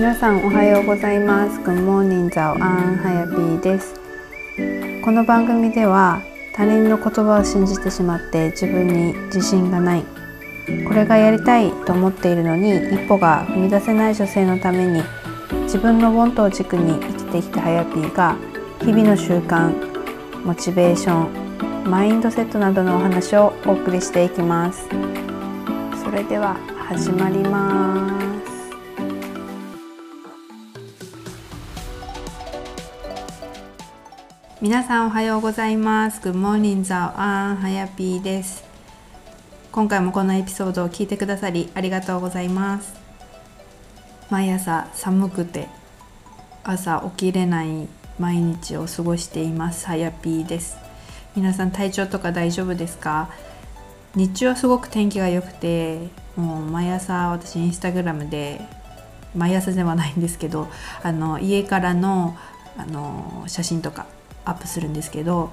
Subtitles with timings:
[0.00, 1.60] 皆さんおはようございます。
[1.60, 4.00] Good morning ザオアンハヤピーです。
[5.04, 6.22] この番組では
[6.54, 10.04] 他人の言葉を信じてしまって自分に自信がない。
[10.88, 15.02] これがやりたいと思っているのに一歩が踏み出せない女性のために
[15.64, 18.38] 自分のボントを軸に生きてきたハヤピーが
[18.80, 19.70] 日々の習慣
[20.46, 24.88] モチベーションマインドセットなどのお話をお送りしていきます。
[26.02, 26.56] それでは
[26.88, 28.19] 始まります。
[34.70, 36.20] 皆さんおはようございます。
[36.20, 38.62] Good morning ザオアンはやぴーです。
[39.72, 42.94] 今回もこのエピソードを聞いてくださりありがとうございます。
[44.30, 45.66] 毎朝寒くて
[46.62, 47.88] 朝起きれない
[48.20, 50.76] 毎日を過ごしていますはやぴーです。
[51.34, 53.28] 皆さん体調とか大丈夫ですか？
[54.14, 55.98] 日中はすごく天気が良くて
[56.36, 58.60] もう毎朝私インスタグラムで
[59.34, 60.68] 毎朝ではないんですけど
[61.02, 62.38] あの家からの
[62.76, 64.06] あの写真とか
[64.44, 65.50] アップするんですけど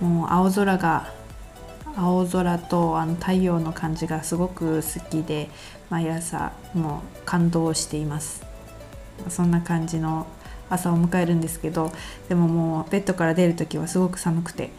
[0.00, 1.12] もう青空が
[1.96, 5.48] 青空とあの太陽の感じがすごく好きで
[5.90, 8.44] 毎朝もう感動しています。
[9.28, 10.26] そんな感じの
[10.68, 11.92] 朝を迎えるんですけど
[12.28, 14.70] でももうベッドから出る時はすごく寒くて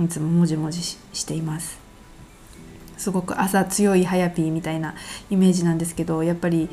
[0.00, 1.78] いつももじもじしています。
[2.96, 4.94] すごく朝強いハヤピーみたいな
[5.30, 6.68] イメージなんですけどやっぱり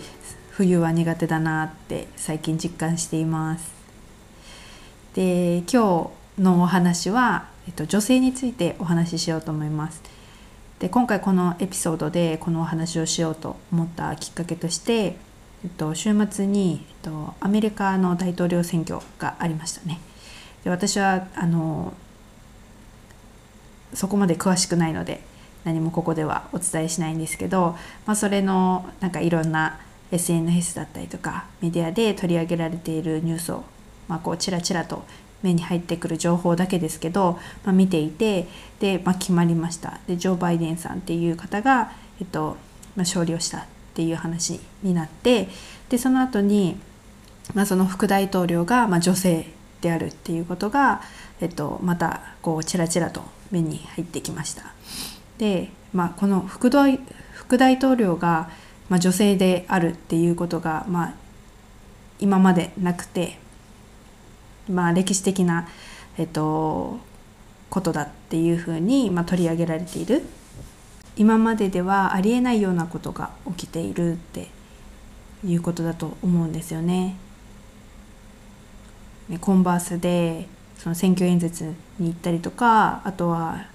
[0.52, 3.72] 冬は苦手だなって最近実感しています。
[5.14, 10.02] で今日のお話は、えっと、女性についてお話ししようと思います。
[10.80, 15.16] で今回このエピソードでこのお話をしようと思ったきっかけとして、
[15.64, 20.00] えっと、週末に、えっと、アメリカの大統領選挙がありましたね。
[20.64, 21.94] で私はあの
[23.94, 25.22] そこまで詳しくないので
[25.64, 29.80] 何もここではお伝えしないんですけど、まあ、それのなんかいろんな
[30.12, 33.64] SNS だったりとかメディアで取り上げられているニュースを、
[34.08, 35.04] まあ、こうチラチラと
[35.44, 38.48] 目に入ってくる情報だけですけど、まあ、見ていて
[38.80, 42.58] で、まあ、決まりましたでジョー・バイデンさんっていう方が、えっと
[42.96, 45.50] まあ、勝利をしたっていう話になって
[45.90, 46.80] でその後に、
[47.54, 49.48] まあ、その副大統領が、まあ、女性
[49.82, 51.02] であるっていうことが、
[51.42, 53.22] えっと、またこうチラチラと
[53.52, 54.74] 目に入ってきました。
[55.38, 57.00] で、まあ、この副大
[57.34, 58.50] 副大統領が、
[58.90, 61.14] まあ、女性であるっていうことが、まあ、
[62.20, 63.38] 今までなくて、
[64.70, 65.68] まあ、歴史的な、
[66.18, 67.00] えっと、
[67.70, 70.24] ことだっていうふうに、まあ、取り上げられている
[71.16, 74.48] 今までではありえないようなことが起きているって
[75.46, 77.16] いうことだと思うんですよね。
[79.40, 80.48] コンバースで
[80.78, 81.64] その選挙演説
[81.98, 83.68] に行ったりとかあとは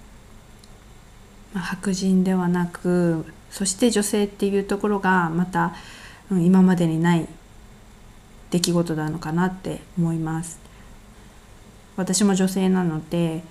[1.55, 5.75] 白人ではなくそして女性っていうところがまた、
[6.31, 7.27] うん、今までにない
[8.51, 10.68] 出来事なのかなって思います
[11.99, 13.43] 私も女性なので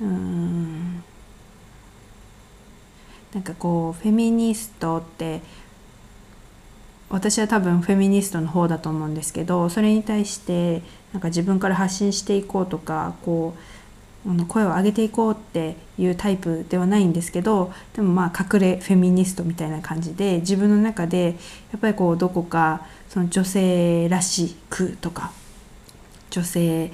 [0.00, 1.02] うん。
[3.36, 5.42] なんかこうフェミニストって
[7.10, 10.80] 私は多分フェミニストの方だと思うんですけどそれに対して
[11.12, 13.54] なんか自分から発信していこうとかこ
[14.26, 21.36] う声を上げていこうっていうタイプではないんですけどでもまあ隠れフェミニストみたいな感じで自分の中で
[21.72, 25.30] やっぱりこうどこかその女性らしくとか
[26.30, 26.90] 女性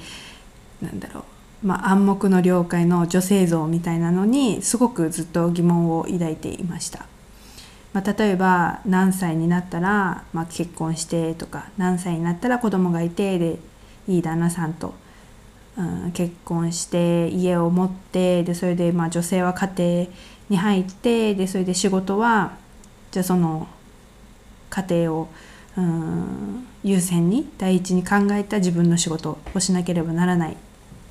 [0.83, 1.25] なんだろ
[1.63, 7.07] う、まあ、暗黙の了解の女性像みたいなのにすごくずっと疑問を抱いていました。
[7.93, 13.59] まあ、例えば何歳になったら、まあ、結婚してとか何歳になったら子供がいてで
[14.09, 14.95] いい旦那さんと
[15.77, 20.07] うん、結婚して家を持ってでそれでまあ女性は家庭
[20.51, 22.57] に入ってでそれで仕事は
[23.11, 23.67] じゃあその
[24.69, 25.29] 家庭を
[25.77, 30.57] うん優先に第一に考えた自分の仕事をしなければならない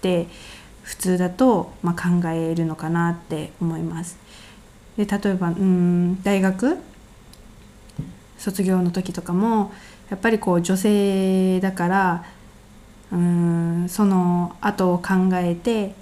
[0.02, 0.28] って
[0.82, 4.18] 普通だとまあ考えるのかなって思います。
[4.98, 6.78] で例えばうん大学？
[8.40, 9.72] 卒業の時とかも
[10.10, 12.26] やっぱりこう女性だから
[13.12, 15.94] うんその後を考えて、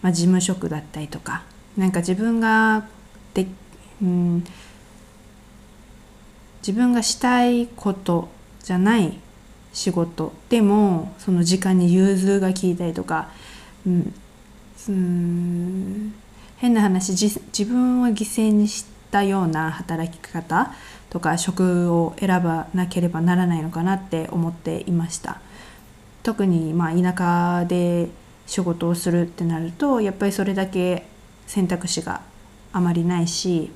[0.00, 1.42] まあ、事務職だったりとか
[1.76, 2.86] なんか自分が
[3.34, 3.48] で、
[4.00, 4.44] うん、
[6.62, 8.28] 自分がしたいこと
[8.62, 9.18] じゃない
[9.72, 13.30] 仕事でもその時間に融通が利いたりとか、
[13.86, 14.14] うん、
[14.88, 16.14] うん
[16.56, 20.72] 変な話自分を犠牲にしたような働き方
[21.08, 25.40] とか職を選ばなければならないのかなって思っていました。
[26.22, 28.08] 特にまあ田舎で
[28.46, 31.06] 仕事をするってなるとやっぱりそれだけ
[31.46, 32.20] 選択肢が
[32.72, 33.70] あまりないし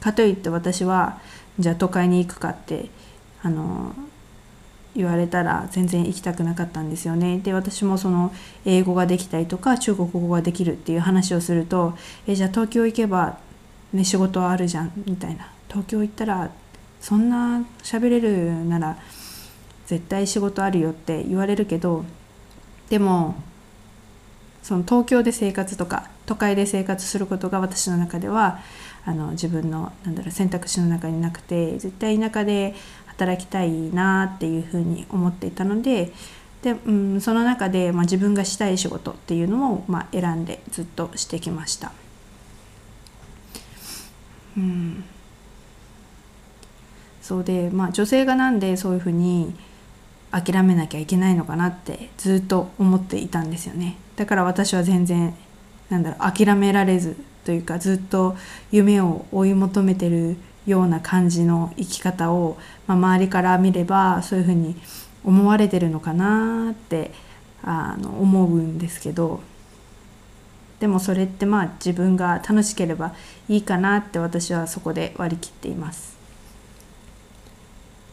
[0.00, 1.20] かといって私は
[1.58, 2.88] じゃあ都会に行くかって
[3.42, 3.94] あの
[4.94, 7.38] 言われたら全然行きたくなかったんですよね。
[7.38, 8.32] で私もその
[8.64, 11.94] 英語ができたりとか中国語ができるっていう話をすると
[12.26, 13.38] 「えじゃあ東京行けば、
[13.92, 16.50] ね、仕事はあるじゃん」みたいな「東京行ったら
[17.00, 18.98] そんな喋れるなら
[19.86, 22.04] 絶対仕事あるよ」って言われるけど
[22.90, 23.36] でも
[24.62, 28.60] その東京で生活とか都会で生活することが私の中では
[29.04, 32.74] あの自分のなんだろう選択肢の中になくて絶対田舎で
[33.06, 36.12] 働きたいなっていうふうに思っていたので
[36.62, 41.92] で、うん、その中で、まあ、自分がしたい仕事っていうのを、まあ、選んでずっとしてきました。
[44.56, 45.04] うん、
[47.20, 49.54] そうで、まあ、女性がなんでそういうふうに
[50.30, 55.34] 諦めなきゃいけないのかなってずっと思っていたんですよねだから私は全然
[55.88, 58.36] なんだろう諦められずというかずっと
[58.70, 60.36] 夢を追い求めてる
[60.66, 62.56] ような感じの生き方を、
[62.86, 64.76] まあ、周りから見ればそういうふうに
[65.24, 67.10] 思われてるのかなって
[67.64, 69.40] あの思うんですけど。
[70.82, 73.14] でもそれってまあ自分が楽しければ
[73.48, 76.16] いいかなって私はそこで割り切っています。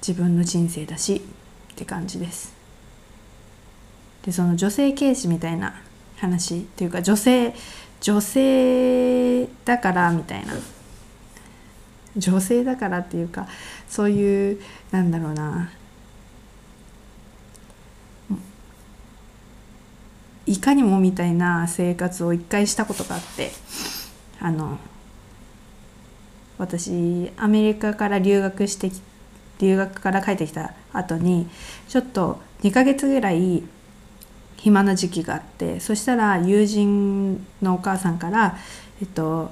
[0.08, 1.24] 自分の人生だし
[1.74, 2.54] って感じです。
[4.24, 5.82] でその女性軽視みたいな
[6.18, 7.56] 話っていうか女性
[8.02, 10.54] 女性だからみたいな。
[12.18, 13.48] 女性だからっていうか
[13.88, 14.62] そういう
[14.92, 15.72] なんだろうな。
[20.46, 23.52] いかにもみたいな生活を一回したことがあって
[24.40, 24.80] あの
[26.58, 28.92] 私アメリカから留学して
[29.60, 31.48] 留学から帰ってきた後に
[31.88, 33.62] ちょっと2ヶ月ぐらい
[34.60, 38.58] 暇な時期があってそしたら友人のお母さんから
[39.02, 39.52] えっと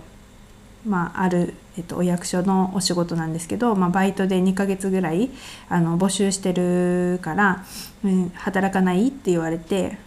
[0.86, 5.30] まあ、ある、えっと、お役所のお仕事なんですけど、まあ、バイトで2ヶ月ぐらい
[5.68, 7.66] あの募集してるから、
[8.06, 9.10] うん、働かない？
[9.10, 9.98] って言われて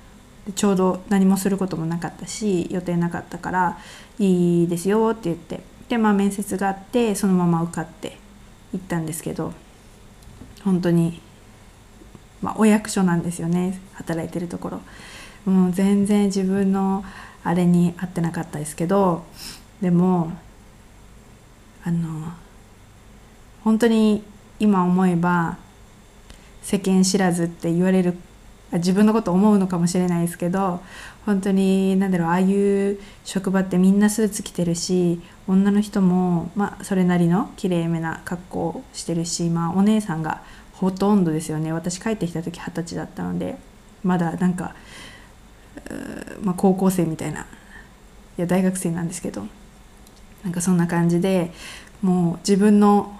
[0.54, 3.78] ちょうど何もすることもなかったし予定なかったから
[4.18, 8.16] いいですよって言ってで、まあ、面接があってそのまま受かって
[8.72, 9.52] 行ったんですけど
[10.64, 11.20] 本当に、
[12.42, 14.80] まあ、お役所なんですよね働いてるところ。
[15.44, 17.04] もう全然自分の
[17.42, 19.24] あれに合ってなかったですけど
[19.80, 20.32] でも
[21.82, 22.32] あの
[23.64, 24.22] 本当に
[24.58, 25.56] 今思えば
[26.62, 28.14] 世間知らずって言われる
[28.72, 30.80] 自分のこと思うのかもしれないですけど
[31.26, 40.42] 本当に何だろうああいう職場ってみんなスーツ着てるし女の人も、まあ、それなりのきれいめな格好してるし、まあ、お姉さんが
[40.80, 41.74] ほとんどですよね。
[41.74, 43.58] 私帰ってきた時二十歳だったので
[44.02, 44.74] まだなんか、
[46.42, 47.44] まあ、高校生みたいない
[48.38, 49.46] や大学生なんですけど
[50.42, 51.52] なんかそんな感じで
[52.00, 53.14] もう自分の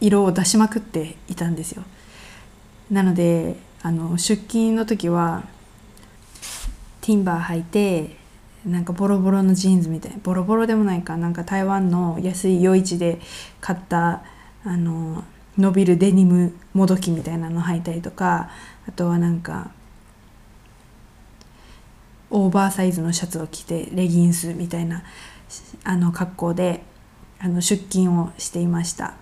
[0.00, 1.82] 色を出しまくっていたんですよ。
[2.92, 5.42] なのであの出勤の時は
[7.00, 8.16] ティンバー履いて
[8.64, 13.18] なんかボロボロのジーンズみたいなボロボロでもないかなんか台湾の安い夜市で
[13.60, 14.22] 買った
[14.64, 15.24] あの
[15.58, 18.50] 伸びるデニムもどきみたいなの履いたりとか
[18.88, 19.70] あとはなんか
[22.30, 25.02] オーバーサイズのシャツを着てレギンスみたいな
[25.84, 26.82] あの格好で
[27.40, 29.14] あの出勤をしていました。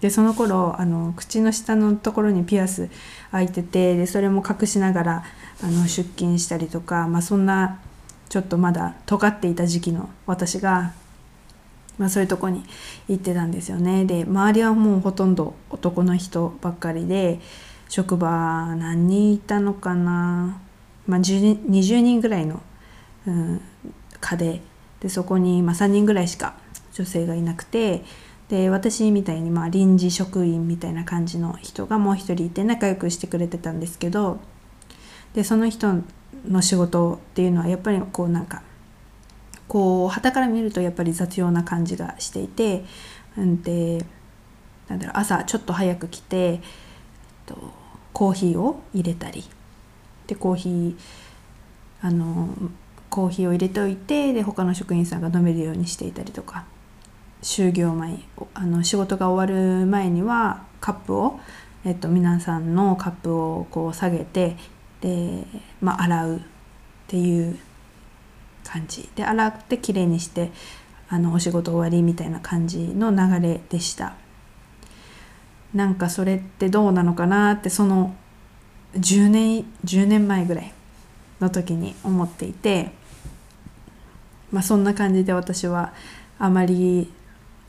[0.00, 2.88] でその頃あの口の下のところにピアス
[3.30, 5.24] 開いててでそれも隠しながら
[5.62, 7.80] あの出勤したりとか、まあ、そんな
[8.30, 10.94] ちょっとまだ尖っていた時期の私が、
[12.00, 12.64] まあ、そういうとこに
[13.08, 14.06] 行ってたんですよね。
[14.06, 17.40] で周りはもうほとんど男の人ばっかりで
[17.90, 20.58] 職場何人いたのかな、
[21.06, 22.62] まあ、20人ぐらいの、
[23.26, 23.60] うん、
[24.20, 24.62] 課で。
[25.00, 26.54] でそこに、まあ、3人ぐらいしか
[26.92, 28.04] 女性がいなくて
[28.48, 34.40] で私みたいにまあ臨時職員みたいな感じの人がもう一人いて仲良くしてくれてたんですけど
[35.34, 36.02] でその人
[36.46, 38.62] の仕事っていうのはやっぱりこうなんか
[39.70, 42.84] こう旗から見るとやっぱり雑用な感じがしていて
[43.38, 44.04] うんで
[44.88, 46.60] なんだろう朝ちょっと早く来て、えっ
[47.46, 47.56] と、
[48.12, 49.44] コーヒーを入れたり。
[50.26, 50.96] でコーヒー
[52.02, 52.48] あの
[53.10, 56.64] コーヒーを入れておいてで他の職員さんが飲めるようにしていたりとか。
[57.42, 58.18] 就業前
[58.52, 61.40] あの仕事が終わる前にはカップを、
[61.84, 64.56] えっと、皆さんのカップをこう下げて
[65.00, 65.46] で、
[65.80, 66.40] まあ、洗うっ
[67.06, 67.58] ていう
[68.70, 69.08] 感じ。
[69.14, 70.52] で洗ってきれいにして
[71.08, 74.14] あのお仕事終わりみたいな感じの流れでした。
[75.74, 78.14] なんかそれってどうなのかなってその
[78.94, 80.72] 10年10年前ぐらい
[81.40, 82.92] の時に思っていて
[84.52, 85.92] まあ、そんな感じで私は
[86.38, 87.12] あまり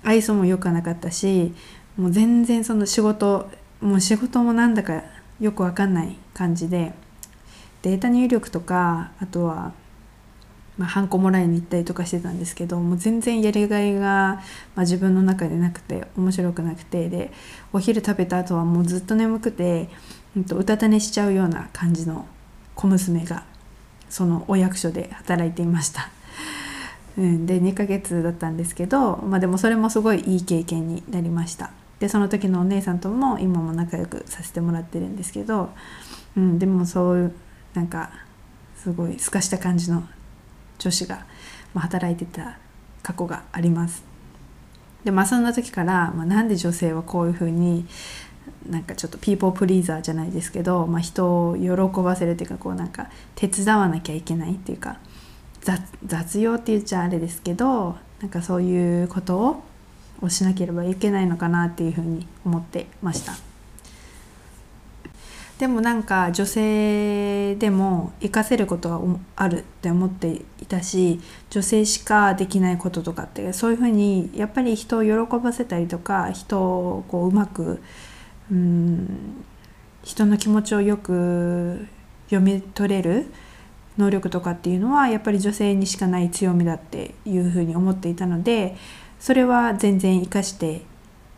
[0.04, 1.54] 愛想も良くなかったし
[1.98, 3.50] もう全然その仕事
[3.82, 5.04] もう仕事もなんだか
[5.40, 6.94] よくわかんない感じで
[7.82, 9.74] データ入力とかあとは
[10.82, 14.42] まあ、ハンコもらいに行ったりとかしてたんですけどもう全然やりがいが、ま
[14.78, 17.32] あ、自分の中でなくて面白くなくてで
[17.72, 19.90] お昼食べた後はもうずっと眠くて、
[20.36, 22.26] うん、とうたた寝しちゃうような感じの
[22.74, 23.44] 小娘が
[24.10, 26.10] そのお役所で働いていました。
[27.16, 31.70] うん、で2ヶ月だったんですけど、まあ、でもそれもすごいいい経験になりました。
[32.00, 35.70] でその時のお姉さんとも今も仲良くさせてもらってるんですけど、
[36.36, 37.34] うん、でもそういう
[37.76, 38.10] なんか
[38.78, 40.04] すごいすかした感じの
[40.82, 41.26] 女子が、
[41.74, 42.58] ま働いてた
[43.04, 44.04] 過去があります。
[45.04, 47.86] でまあそんな時から、まあ、なんで女性はこういうふうに
[48.70, 55.00] なんかちょっとピーポープリーザーじゃないですけど、まあ、人を喜ばせるっていうかこうなんか手伝わなきゃいけないっていうか
[56.06, 59.64] 雑用って言っちゃあれですけどなんかそういうこと
[60.22, 63.51] をしなければいけないのかなっていうふうに思ってました。
[65.62, 69.00] でもなんか女性でも活かせることは
[69.36, 77.80] あるって思っていたし女性しかできないこととかってそういうふうにやっぱり人を喜ばせたりとか人をこううまく
[78.52, 79.44] うん
[80.04, 81.86] 人の気持ちをよく
[82.32, 83.28] 読み取れる
[84.00, 88.76] 能力とかっていうのはやっぱり女性にしかない強みだっていうふうに思っていたので
[89.20, 90.82] それは全然生かして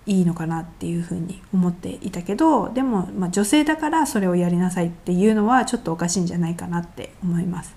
[0.05, 7.73] いいのかなっていうふうに思っていたけどでも、まあ、女性だからそれをやりなさいっていうのはちょっとおかしいんじゃないかなって思います。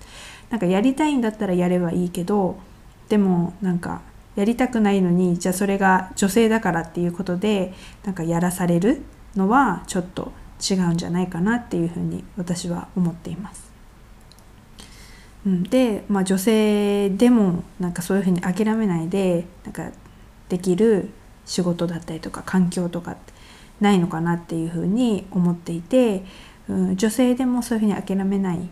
[0.49, 2.57] なんかやりたいんだったらやればいいけど
[3.09, 4.01] でもなんか
[4.35, 9.01] やりたくないのにじゃあそれが女性だからっていうことでなんかやらされる
[9.35, 10.31] のはちょっと
[10.61, 13.71] 違うんじゃないかなっていうふうに私は思っています。
[15.45, 19.91] うん、で、まあ、女性でもなんかそういうふうに諦めないでなんか
[20.49, 21.09] できる
[21.47, 23.15] 仕事だったりとか環境とか
[23.79, 26.23] ないのかなっていうふうに思っていて、
[26.69, 28.69] うん、女性でもそういうふうに諦めない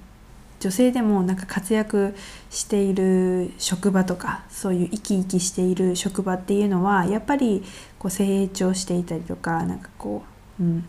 [0.60, 2.16] 女性でもなんか活躍
[2.50, 7.64] している職場とかそういう生き生きしている職場っていうのはやっぱり
[8.00, 10.24] こう成長していたりとかなんかこ
[10.60, 10.86] う、うん、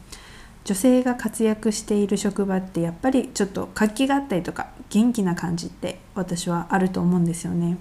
[0.65, 7.77] 女性が活躍している職場ってやっぱりちょっと活気があったりとか元気な感じって私はあると思うんですよね。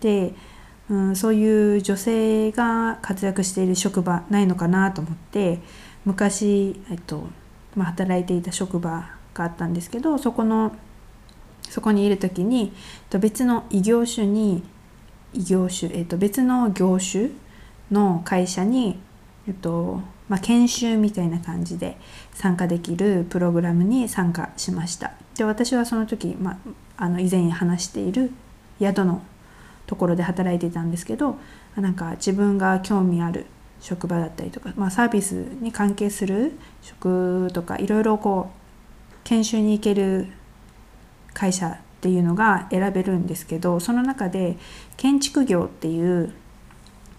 [0.00, 0.34] で
[0.90, 5.60] うん、そういう女性が活躍している職場ないのかなと思って
[6.04, 7.28] 昔、えっと
[7.76, 10.74] まあ、働いていた職場があったんですけどそこの
[11.62, 12.72] そこにいる時に
[13.20, 14.62] 別の異業種に
[15.32, 17.30] 異業種、えっと、別の業種
[17.90, 19.00] の会社に、
[19.48, 21.96] えっとまあ、研修みたいな感じで
[22.34, 25.12] 参加できるプログラムに参加しました。
[25.36, 28.30] で私はその時、まあ、あの以前話している
[28.78, 29.22] 宿の
[29.86, 31.38] ところで働いていたんですけど
[31.76, 33.46] なんか自分が興味ある
[33.80, 40.28] 職場だったりとか、まあ、サービスに関係する職とかいろいろこう研修に行ける
[41.34, 44.56] 会社っていうのが選べるんですけどその中で
[44.96, 46.32] 建築業っていう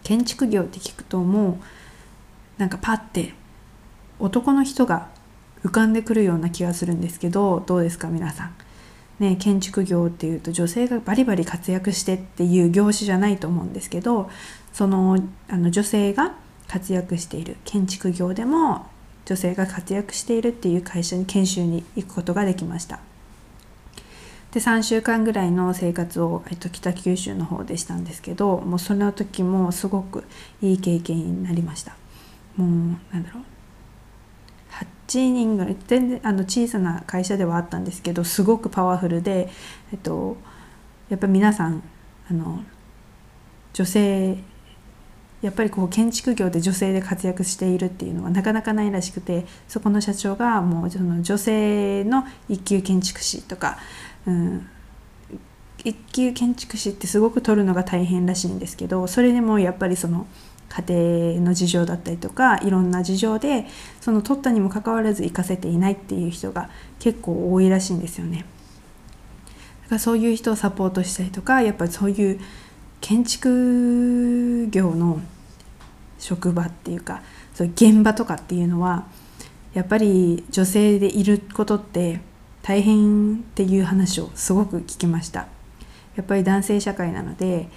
[0.04, 1.60] 建築業って聞くとも
[2.58, 3.34] うなんかパッて
[4.20, 5.10] 男の人が
[5.64, 8.63] 浮かんでくるような気がするんですけどどうですか皆さん？
[9.24, 14.30] ね、建築業っていうと女性がバリバリ活躍してっていう業種じゃないと思うんですけど
[14.74, 16.36] そのあの女性が
[16.68, 18.86] 活躍している建築業でも
[19.26, 23.00] 女性が活躍しているっていう会社に研修に行くことができました。
[24.52, 30.26] で3週間ぐらいの生活を、えっと、北九州の方でしたんですけどもうその時もすごく
[30.62, 31.96] いい経験になりました。
[32.58, 32.68] もう
[33.14, 33.53] なんだろう
[35.08, 39.50] 8人ぐらい全然あの小さな会社ではあったんですけどすごくパワフルで、
[39.92, 40.38] えっと、
[41.10, 41.84] やっぱ皆さん
[42.30, 42.64] あの
[43.74, 44.38] 女性
[45.42, 53.78] やっぱりこう建築業で女性で活躍しているっていうのはなかなかないらしくてそこの社長がもうその女性の一級建築士とか、
[54.26, 54.70] うん、
[55.84, 60.28] 一級建築士ってすごく取るのが大変らしいんですけどそれでもやっぱりその
[60.76, 63.68] 家庭の事情だったりとかいろんな事情で
[64.02, 68.46] その取ったにもかかわらず行かせていないっていう人が結構多いらしいんですよね。
[69.84, 72.40] だからそういう人をサポートしたりとかやっぱりそういう
[73.02, 75.20] 建築業の
[76.18, 77.22] 職場っていうか
[77.54, 79.06] そういう現場とかっていうのは
[79.76, 82.22] やっぱり女性でいることって
[82.64, 85.48] 大変っていう話をすごく聞きました。
[86.16, 87.68] やっぱり男性社会なので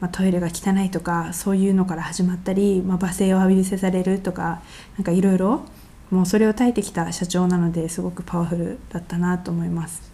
[0.00, 4.62] まあ、トイレが汚いとかそういうのから始まったり、まあ、罵声を浴びせされるとか
[4.96, 5.64] なんかいろいろ
[6.10, 10.10] もうそれを耐えてきた社長なのですごくパワフルだったなと思います。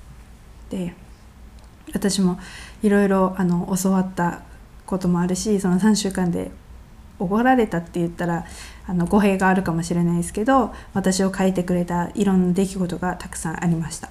[0.70, 0.94] で
[1.92, 2.38] 私も
[2.82, 3.36] いろいろ
[3.82, 4.42] 教わった
[4.86, 6.50] こともあるしその3週間で
[7.18, 8.44] 怒られたって言ったら
[8.86, 14.10] あの語弊があるかもしれないですけど私を書いてくれたいろんな出来事がたくさんありました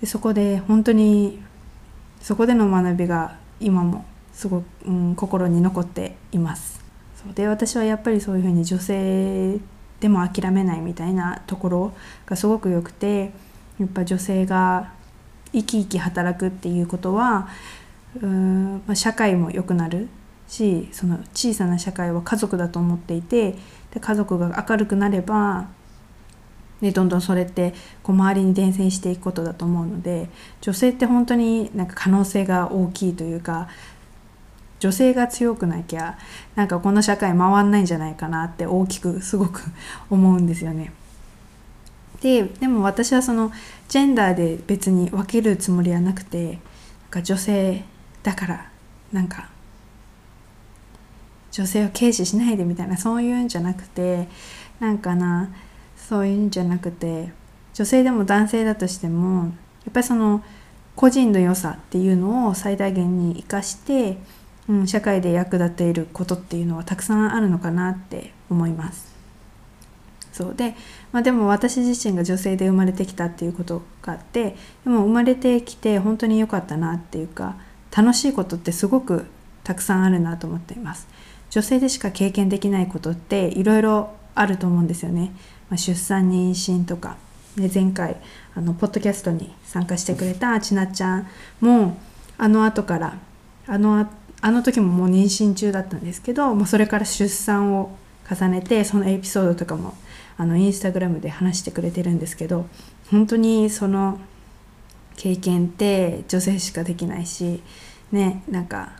[0.00, 1.40] でそこで本当に
[2.20, 6.82] そこでの学びが今もすごく、うん、心に残っています。
[7.22, 9.58] そうで私はやっぱりそういうふうに女性
[10.00, 11.92] でも諦めないみたいなところ
[12.26, 13.32] がすごく良くて
[13.78, 14.92] やっぱ女性が
[15.52, 17.48] 生き生き働くっていうことは
[18.16, 20.08] うーん、まあ、社会も良くなる
[20.48, 23.52] しその小さな社会は家族だと思っていて
[23.92, 25.68] で家族が明るくなれば
[26.82, 27.72] でどんどんそれって
[28.02, 30.28] こう周りに伝染していくことだと思うので
[30.60, 33.68] 女性って本当になんか可能性が大きいというか
[34.80, 36.18] 女性が強くなきゃ
[36.56, 39.62] なんかこの社会回んないんじゃないかなって大きくすごく
[40.10, 40.92] 思うんですよね。
[42.20, 43.52] ででも私はその
[43.88, 46.58] ジェンダーで別に分けるつもりはなくてなん
[47.10, 47.84] か女性
[48.24, 48.70] だから
[49.12, 49.50] なんか
[51.52, 54.28] 女性を軽視しないでみたいなそういうんじゃなくて
[54.80, 55.50] なんかな
[56.08, 57.32] そういうんじゃなくて
[57.74, 60.42] 女性でも男性だとしてもやっぱりその
[60.94, 64.18] 個人の良さっていうのを最大限に生かして、
[64.68, 69.12] うん、社会で役立てることっていうのはたくさんあるのかなって思います。
[70.32, 70.74] そうで、
[71.12, 77.56] まあ、でも私自身が女性で生まれてきたっていうことがあってでも生まれてきて本当に良かったなっていうか
[77.94, 79.26] 楽しいことってすごく
[79.62, 81.06] たくさんあるなと思っています。
[81.50, 85.32] 女性でしか経験できないことっていろいろあると思うんですよね。
[85.72, 87.16] まあ、出産妊娠とか、
[87.56, 88.16] ね、前回
[88.54, 91.28] あのポッドキャストに参加してくれたちなちゃん
[91.62, 91.96] も
[92.36, 93.16] あの後から
[93.66, 94.06] あの
[94.42, 97.96] あの時ももう妊娠中だったんですけどもうそれから出産を
[98.30, 99.94] 重ねてそのエピソードとかも
[100.36, 102.66] あのインスタグラムで話してくれてるんですけど
[103.10, 104.20] 本当にその
[105.16, 107.62] 経験って女性しかできないし
[108.10, 108.92] ねなんか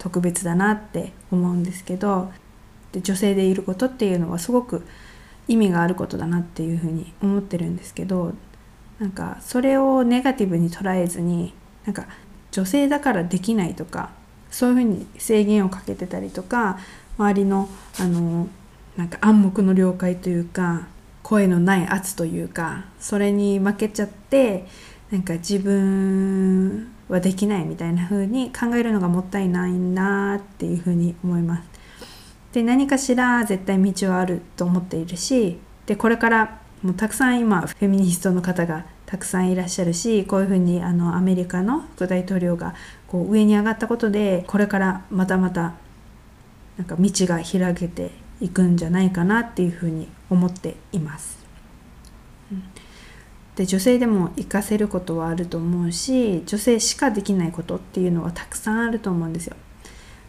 [0.00, 2.32] 特別だなって思うんですけど
[2.90, 4.84] で女性でいることっていうのはすごく
[5.48, 8.32] 意味があることだなっていうふうに思ってるんですけど
[8.98, 11.52] なんかそれをネガティブに捉えずに
[11.84, 12.06] なんか
[12.50, 14.10] 女性だからできないとか
[14.50, 16.78] そういうふうに制限をかけてたりとか
[17.18, 18.48] 周りのあの
[18.96, 20.86] なんか暗黙の了解というか
[21.24, 24.66] 声のない圧というかそれに負けちゃって
[25.10, 31.68] なんか自分はできないみたいな風に考えるのがもったいないなっていう風に思います。
[32.54, 42.76] で何かしら絶対道はあると思っているしでこれからもうたくさん今フェミニストの方がたくさんいらっしゃるしこういうふうにあのアメリカの副大統領が
[43.08, 45.74] こう上に上がったことでこれからまたまた
[46.78, 51.44] なんか道が開けていくんじゃないかなっていうふうに思っています。
[53.56, 59.56] で女性でも活かせることはあると思うし女性しかできないことっていうのはたくさんあると思うんですよ。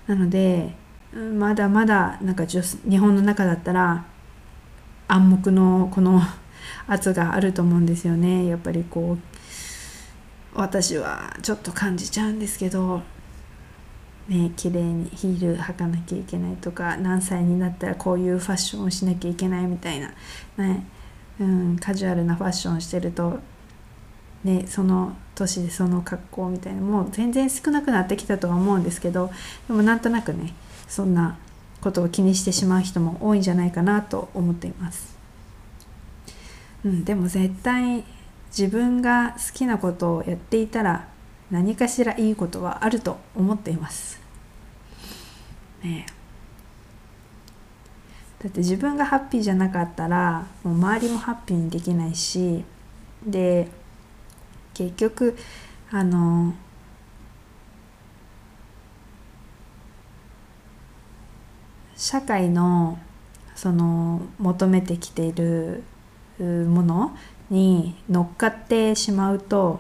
[0.08, 0.76] なので
[1.16, 4.06] まだまだなんか日本の中だったら
[5.08, 6.22] 暗黙のこの
[6.88, 8.46] 圧があると思うんですよね。
[8.48, 9.18] やっぱりこう
[10.54, 13.02] 私はちょっと感じちゃうんですけど
[14.30, 20.14] ね綺麗にヒール履かなきゃいけないとか何歳になったらこういうファッションをしなきゃいけないみたいな、
[20.58, 20.88] ね
[21.40, 23.40] うん、カジュアルなファッションしてると、
[24.44, 29.30] ね、その年でその格好みたいなもう全然少なくなってきたとは思うんですけど
[29.68, 30.54] でもなんとなくね
[30.88, 31.38] そんな
[31.82, 35.16] ことを気にしてしまう人も多いんじゃないかなと思っています。
[36.84, 38.04] うん、でも絶対
[38.58, 41.08] 自分が好きなことをやっていたら
[41.52, 44.20] 何かしらいいことはあると思っています。
[45.84, 46.06] ね
[48.40, 52.64] だって自分がハッピーじゃなかったらもう周りもハッピーにできないし
[53.26, 53.68] で
[54.74, 55.36] 結局
[55.92, 56.54] あの
[62.06, 63.00] 社会の
[63.56, 65.84] その求めてきている
[66.38, 67.18] もの
[67.50, 69.80] に乗っかってしまうと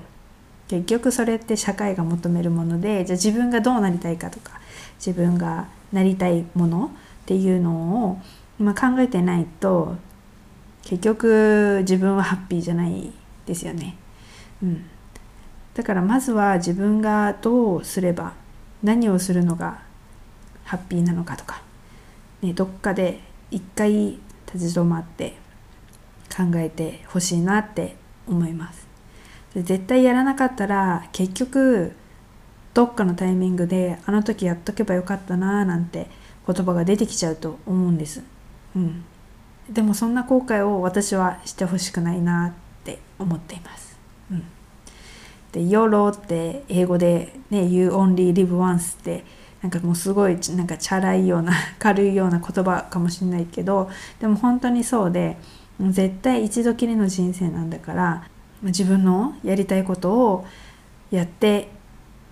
[0.67, 4.59] 結局それって社会が求めるものでじゃあ自分がどうなりたいかとか
[4.97, 8.19] 自分がなりたいものっていうのを、
[8.57, 9.95] まあ、考えてないと
[10.81, 13.11] 結局自分はハッピーじゃない
[13.45, 13.97] ですよね。
[14.63, 14.85] うん、
[15.75, 18.33] だからまずは自分がどうすれば
[18.81, 19.83] 何をするのが
[20.63, 21.64] ハッピーなのかとか
[22.45, 23.19] ね、どっかで
[23.51, 24.17] 一回
[24.53, 25.36] 立ち止まって
[26.36, 27.95] 考えてほしいなって
[28.27, 28.88] 思います。
[29.53, 31.93] で絶対やらなかったら結局
[32.73, 36.08] どっかのタイミングであの時やっとけばよかったなーなんて
[36.45, 38.21] 言葉が出てきちゃうと思うんです、
[38.75, 39.05] うん、
[39.69, 43.97] でもそんな後悔を私はしてほしくないなって思っています、
[44.29, 44.43] うん、
[45.53, 49.23] で YOLO って英語でね You only live once って
[49.65, 55.38] なんかもうすごいなんかチャラいような 軽いような言葉かもしれないけどでも本当にそうで
[55.82, 58.23] 絶対一度きりの人生なんだから
[58.62, 60.45] 自分のやりたいことを
[61.10, 61.69] やって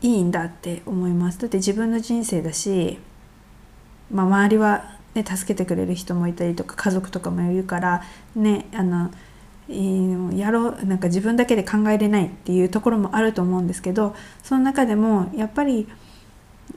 [0.02, 1.40] いいんだって思います。
[1.40, 3.00] だって自分の人生だし、
[4.12, 4.84] まあ、周りは、
[5.16, 8.04] ね、助けてくれる人もいたりとか家族とかもいるから
[8.36, 9.10] ねあの
[9.68, 15.88] やろうなんか自分だけで考えれないっていうところもあると思うんですけどその中でもやっぱり、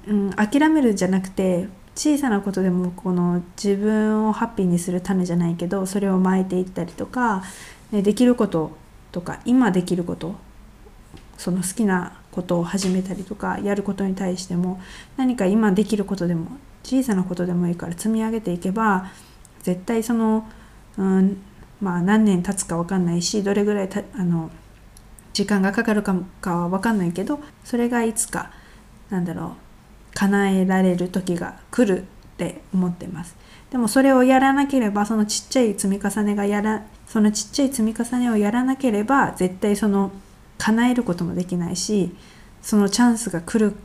[0.07, 7.43] うん、諦めるじゃなくて小さなことでもこの自分をハッピーにする種じゃないけどそれを巻いていったりとか、
[7.91, 8.77] ね、できること
[9.13, 10.37] とか今できること
[11.39, 14.81] その好きなことを始めたりとかやることに対しても
[15.17, 19.11] 何か今できることでも小さなことでもいいから積み上げていけば
[19.63, 20.47] 絶対その、
[20.99, 21.43] うん
[21.81, 24.51] まあ、何年経つか分かんないしどれぐらいたあの
[25.33, 28.51] 時間がかかるかかは分かんないけどそれがいつか
[29.11, 29.66] なんだろう
[30.17, 32.05] 叶えられる時が来るっ
[32.39, 33.37] て思ってます。
[33.71, 40.13] でもそれをやらなければそのちっちゃい積み重ねがやらそのちっちゃい積み重ねをやらなければ絶対その
[40.57, 42.15] 叶えることもできないし
[42.63, 43.77] そのチャンスが来る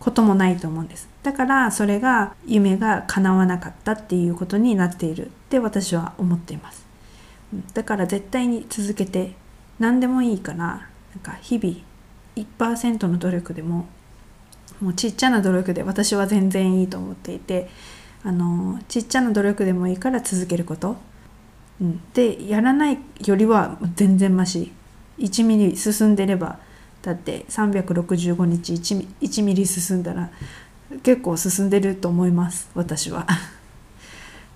[0.00, 1.08] こともないと思うんです。
[1.22, 6.84] だからそれが夢が叶わなかったっていうことになっているって私は思っています。
[7.74, 9.34] だから絶対に続けて
[9.78, 10.74] 何でもいいからな
[11.16, 11.76] んか日々
[12.36, 13.86] 1%の努力でも
[14.80, 17.68] もうちっちゃな努力で私は全然いいと思っていて
[18.22, 20.96] あのちっちゃな努力でもいいから続けること、
[21.80, 24.72] うん、でやらないよりは全然マシ。
[25.18, 26.58] 1ミリ進んでれば
[27.02, 30.30] だって365日 1, 1ミリ進んだら
[31.02, 32.70] 結構進んでると思います。
[32.74, 33.26] 私は。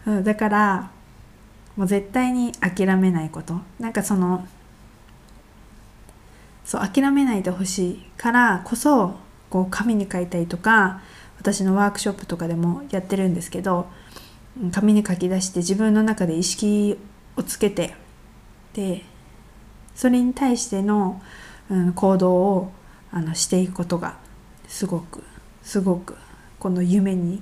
[0.24, 0.90] だから
[1.76, 3.60] もう絶対に諦めないこと。
[3.78, 4.46] なんかその
[6.64, 9.16] そう諦めないでほしいからこそ
[9.54, 11.00] こう紙に書いたりとか
[11.38, 13.86] 私のワークショップとかでもやってるんですけど
[14.72, 16.98] 紙に書き出して自分の中で意識
[17.36, 17.94] をつけて
[18.72, 19.04] で
[19.94, 21.22] それに対しての、
[21.70, 22.72] うん、行動を
[23.12, 24.16] あのしていくことが
[24.66, 25.22] すごく
[25.62, 26.16] すごく
[26.58, 27.40] この夢に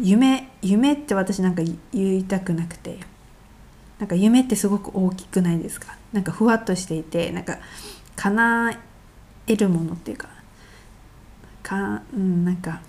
[0.00, 2.98] 夢夢って私なんか言いたくなくて
[3.98, 5.98] なんか夢ってすごく大きくないですか？
[6.14, 7.58] なんかふわっとしていてなんか
[8.16, 8.78] 叶
[9.48, 10.30] えるものっていうか
[11.62, 12.80] か、うん、なんか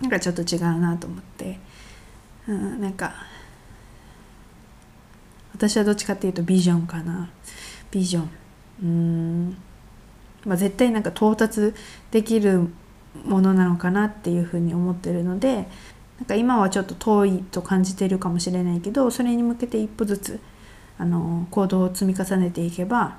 [0.00, 1.58] なんかちょっと違うなと思って、
[2.46, 3.14] うん、なんか
[5.54, 7.30] 私はどっちかっていうとビジョンかな。
[7.90, 8.30] ビジョン。
[8.82, 9.56] うん。
[10.44, 11.74] まあ絶対なんか到達
[12.12, 12.68] できる
[13.24, 15.66] ものなのかなっていうふうに思ってるので
[16.18, 20.40] なんか今はちょっと遠いと感じてるかもしれないけどそれに向けて一歩ずつ
[20.98, 23.18] あの行動を積み重ねていけば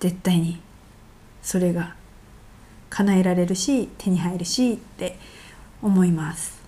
[0.00, 0.60] 絶対に
[1.42, 1.94] それが
[2.94, 5.18] 叶えられるし手に入るしって
[5.82, 6.62] 思います、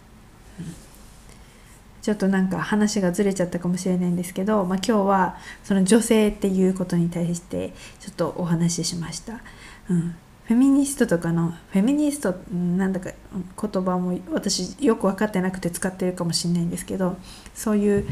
[2.03, 9.41] ちょっとなんか話がずれちゃったかもしれないんですけど、まあ、今日はその女性っていうことに対してちょっとお話ししました、
[9.89, 17.17] うん、フェミニストとかのフェミニストなんだか言葉も私よく分かってなくて使ってるかもしれないんですけど
[17.55, 18.09] そういう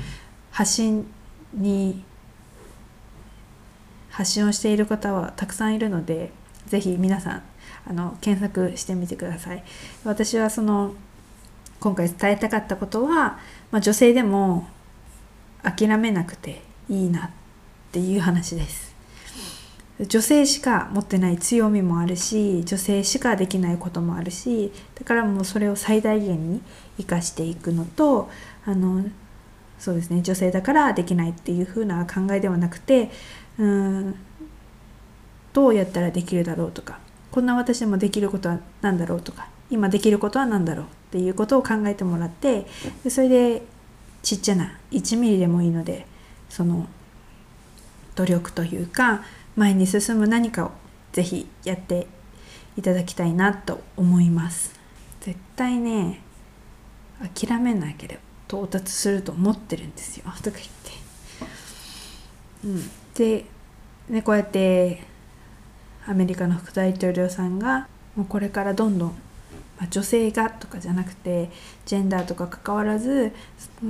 [0.52, 1.06] 発信
[1.52, 2.04] に
[4.10, 6.30] 発信をしている方はたくさんいるので
[6.66, 7.42] 是非皆さん
[7.86, 9.62] あの検索してみてください。
[10.04, 10.94] 私はその
[11.80, 13.38] 今回伝えたかったことは、
[13.70, 14.66] まあ、女性でも
[15.62, 17.30] 諦めなくていいなっ
[17.92, 18.94] ていう話です。
[20.00, 26.60] 女性しか持ってない強みもあるし女性しかできないこともあるしだからもうそれを最大限に
[26.98, 28.28] 生かしていくのと
[28.64, 29.04] あの
[29.78, 33.10] そうですね女性だからできないっていう風な考えではなくて
[33.56, 34.16] うん
[35.52, 36.98] どうやったらできるだろうとか
[37.34, 42.64] こんな私でもできることは何だろうとか今できることは何だろうっていうことを考えてもらって
[43.02, 43.62] でそれで
[44.22, 46.06] ちっちゃな1ミリでもいいので
[46.48, 46.86] その
[48.14, 49.24] 努力というか
[49.56, 50.70] 前に進む何かを
[51.10, 52.06] 是非やって
[52.76, 54.72] いただきたいなと思います。
[55.20, 56.20] 絶対ね
[57.36, 60.26] 諦めなければ到達すると思ってるんですよ。
[60.40, 60.92] とか言って、
[62.64, 63.44] うん、で、
[64.08, 65.13] ね、こうやって
[66.06, 69.08] アメリカの副大統領さんがもうこれからどんどん、
[69.78, 71.50] まあ、女性がとかじゃなくて
[71.86, 73.32] ジェンダーとか関わらず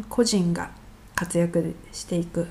[0.09, 0.71] 個人が
[1.15, 2.49] 活躍していく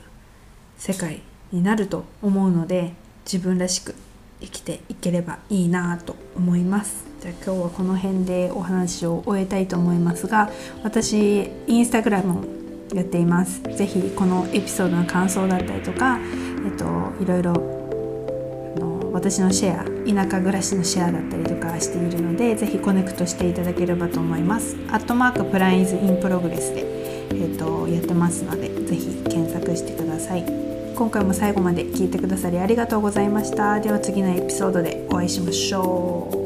[0.77, 1.21] 世界
[1.51, 2.93] になると思うので
[3.25, 3.95] 自分らしく
[4.41, 7.05] 生きていければいいなと思います。
[7.21, 10.49] じゃあ今日はこの辺でお話を終えたいと思いますが
[10.83, 12.43] 私インスタグラムを
[12.93, 13.61] やっています。
[13.63, 16.19] 是非このエピソードの感想だったりとか
[16.65, 16.85] えっと
[17.21, 17.82] いろいろ
[19.13, 19.85] 私のシェア
[20.25, 24.75] 田舎暮らしのシェアだったりとかしているのでぜひコネクトしていただければと思います。
[24.89, 26.83] アットマークプライズインプログレスで、
[27.29, 30.43] えーと、やってますのでぜひ検索してください。
[30.95, 33.79] 今回も最後まで聞いてくださりありがとうございました。
[33.79, 36.42] では次のエピソードでお会いしましょう。